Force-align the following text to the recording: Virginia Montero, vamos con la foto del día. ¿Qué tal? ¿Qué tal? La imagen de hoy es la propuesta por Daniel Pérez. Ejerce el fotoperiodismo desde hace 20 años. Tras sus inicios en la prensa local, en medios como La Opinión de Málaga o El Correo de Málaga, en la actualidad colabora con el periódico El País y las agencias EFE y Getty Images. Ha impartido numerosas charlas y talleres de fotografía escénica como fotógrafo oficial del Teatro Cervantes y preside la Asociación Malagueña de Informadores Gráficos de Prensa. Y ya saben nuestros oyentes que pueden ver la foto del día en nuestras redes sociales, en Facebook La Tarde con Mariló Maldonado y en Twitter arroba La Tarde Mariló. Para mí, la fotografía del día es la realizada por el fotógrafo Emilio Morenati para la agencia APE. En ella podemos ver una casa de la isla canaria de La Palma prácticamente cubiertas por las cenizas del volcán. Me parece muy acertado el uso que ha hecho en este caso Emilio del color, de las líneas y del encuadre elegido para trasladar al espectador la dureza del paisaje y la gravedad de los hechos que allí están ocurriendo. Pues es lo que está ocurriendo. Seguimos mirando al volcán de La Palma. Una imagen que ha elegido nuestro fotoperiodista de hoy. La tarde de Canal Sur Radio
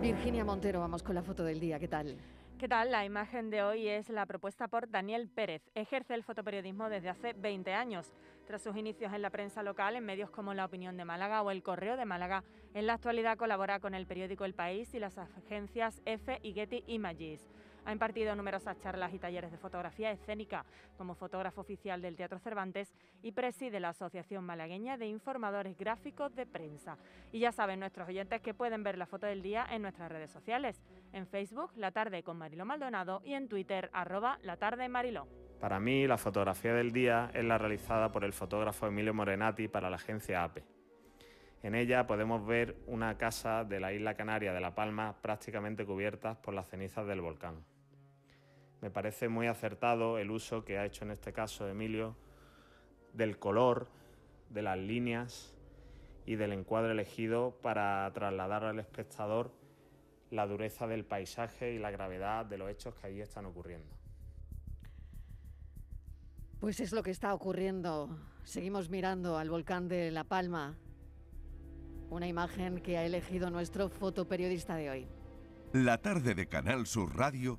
Virginia 0.00 0.44
Montero, 0.44 0.78
vamos 0.78 1.02
con 1.02 1.16
la 1.16 1.22
foto 1.22 1.42
del 1.42 1.58
día. 1.58 1.80
¿Qué 1.80 1.88
tal? 1.88 2.16
¿Qué 2.56 2.68
tal? 2.68 2.92
La 2.92 3.04
imagen 3.04 3.50
de 3.50 3.64
hoy 3.64 3.88
es 3.88 4.08
la 4.10 4.26
propuesta 4.26 4.68
por 4.68 4.88
Daniel 4.88 5.28
Pérez. 5.28 5.60
Ejerce 5.74 6.14
el 6.14 6.22
fotoperiodismo 6.22 6.88
desde 6.88 7.08
hace 7.08 7.32
20 7.32 7.74
años. 7.74 8.12
Tras 8.46 8.62
sus 8.62 8.76
inicios 8.76 9.12
en 9.12 9.22
la 9.22 9.30
prensa 9.30 9.64
local, 9.64 9.96
en 9.96 10.04
medios 10.04 10.30
como 10.30 10.54
La 10.54 10.66
Opinión 10.66 10.96
de 10.96 11.04
Málaga 11.04 11.42
o 11.42 11.50
El 11.50 11.64
Correo 11.64 11.96
de 11.96 12.04
Málaga, 12.04 12.44
en 12.74 12.86
la 12.86 12.94
actualidad 12.94 13.36
colabora 13.36 13.80
con 13.80 13.94
el 13.94 14.06
periódico 14.06 14.44
El 14.44 14.54
País 14.54 14.94
y 14.94 15.00
las 15.00 15.18
agencias 15.18 16.00
EFE 16.04 16.38
y 16.42 16.52
Getty 16.52 16.84
Images. 16.86 17.48
Ha 17.88 17.92
impartido 17.92 18.36
numerosas 18.36 18.78
charlas 18.80 19.14
y 19.14 19.18
talleres 19.18 19.50
de 19.50 19.56
fotografía 19.56 20.10
escénica 20.10 20.66
como 20.98 21.14
fotógrafo 21.14 21.62
oficial 21.62 22.02
del 22.02 22.16
Teatro 22.16 22.38
Cervantes 22.38 22.92
y 23.22 23.32
preside 23.32 23.80
la 23.80 23.88
Asociación 23.88 24.44
Malagueña 24.44 24.98
de 24.98 25.06
Informadores 25.06 25.74
Gráficos 25.78 26.34
de 26.34 26.44
Prensa. 26.44 26.98
Y 27.32 27.38
ya 27.38 27.50
saben 27.50 27.80
nuestros 27.80 28.06
oyentes 28.06 28.42
que 28.42 28.52
pueden 28.52 28.82
ver 28.82 28.98
la 28.98 29.06
foto 29.06 29.24
del 29.24 29.40
día 29.40 29.66
en 29.70 29.80
nuestras 29.80 30.12
redes 30.12 30.30
sociales, 30.30 30.82
en 31.14 31.26
Facebook 31.26 31.72
La 31.76 31.90
Tarde 31.90 32.22
con 32.22 32.36
Mariló 32.36 32.66
Maldonado 32.66 33.22
y 33.24 33.32
en 33.32 33.48
Twitter 33.48 33.88
arroba 33.94 34.38
La 34.42 34.58
Tarde 34.58 34.86
Mariló. 34.90 35.26
Para 35.58 35.80
mí, 35.80 36.06
la 36.06 36.18
fotografía 36.18 36.74
del 36.74 36.92
día 36.92 37.30
es 37.32 37.46
la 37.46 37.56
realizada 37.56 38.12
por 38.12 38.22
el 38.22 38.34
fotógrafo 38.34 38.86
Emilio 38.86 39.14
Morenati 39.14 39.66
para 39.66 39.88
la 39.88 39.96
agencia 39.96 40.44
APE. 40.44 40.62
En 41.62 41.74
ella 41.74 42.06
podemos 42.06 42.46
ver 42.46 42.76
una 42.86 43.16
casa 43.16 43.64
de 43.64 43.80
la 43.80 43.94
isla 43.94 44.12
canaria 44.12 44.52
de 44.52 44.60
La 44.60 44.74
Palma 44.74 45.16
prácticamente 45.22 45.86
cubiertas 45.86 46.36
por 46.36 46.52
las 46.52 46.68
cenizas 46.68 47.06
del 47.06 47.22
volcán. 47.22 47.64
Me 48.80 48.90
parece 48.90 49.28
muy 49.28 49.46
acertado 49.46 50.18
el 50.18 50.30
uso 50.30 50.64
que 50.64 50.78
ha 50.78 50.84
hecho 50.84 51.04
en 51.04 51.10
este 51.10 51.32
caso 51.32 51.68
Emilio 51.68 52.16
del 53.12 53.38
color, 53.38 53.88
de 54.50 54.62
las 54.62 54.78
líneas 54.78 55.54
y 56.26 56.36
del 56.36 56.52
encuadre 56.52 56.92
elegido 56.92 57.58
para 57.60 58.10
trasladar 58.12 58.64
al 58.64 58.78
espectador 58.78 59.52
la 60.30 60.46
dureza 60.46 60.86
del 60.86 61.04
paisaje 61.04 61.72
y 61.72 61.78
la 61.78 61.90
gravedad 61.90 62.46
de 62.46 62.58
los 62.58 62.70
hechos 62.70 62.94
que 62.94 63.06
allí 63.06 63.20
están 63.20 63.46
ocurriendo. 63.46 63.96
Pues 66.60 66.80
es 66.80 66.92
lo 66.92 67.02
que 67.02 67.10
está 67.10 67.34
ocurriendo. 67.34 68.16
Seguimos 68.44 68.90
mirando 68.90 69.38
al 69.38 69.48
volcán 69.48 69.88
de 69.88 70.10
La 70.10 70.24
Palma. 70.24 70.76
Una 72.10 72.26
imagen 72.26 72.80
que 72.80 72.98
ha 72.98 73.04
elegido 73.04 73.50
nuestro 73.50 73.88
fotoperiodista 73.88 74.76
de 74.76 74.90
hoy. 74.90 75.08
La 75.72 75.98
tarde 75.98 76.34
de 76.34 76.46
Canal 76.46 76.86
Sur 76.86 77.16
Radio 77.16 77.58